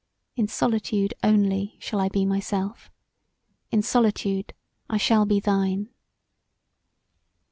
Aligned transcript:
In 0.35 0.47
solitude 0.47 1.13
only 1.21 1.75
shall 1.77 1.99
I 2.01 2.09
be 2.09 2.25
myself; 2.25 2.89
in 3.69 3.83
solitude 3.83 4.51
I 4.89 4.97
shall 4.97 5.27
be 5.27 5.39
thine. 5.39 5.89